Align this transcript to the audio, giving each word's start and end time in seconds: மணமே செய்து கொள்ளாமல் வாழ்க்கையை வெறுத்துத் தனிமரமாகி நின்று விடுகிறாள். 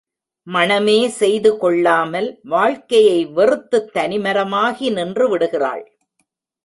மணமே 0.47 1.09
செய்து 1.09 1.57
கொள்ளாமல் 1.57 2.39
வாழ்க்கையை 2.43 3.25
வெறுத்துத் 3.25 3.95
தனிமரமாகி 3.95 4.91
நின்று 4.91 5.29
விடுகிறாள். 5.29 5.83